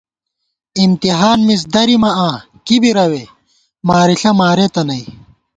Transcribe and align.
امتحان 0.83 1.39
مِز 1.47 1.61
درِمہ 1.73 2.11
آں 2.27 2.35
کی 2.65 2.77
بی 2.81 2.91
روے، 2.97 3.23
مارِݪہ 3.87 4.31
مارېتہ 4.39 4.81
نئ 4.87 5.03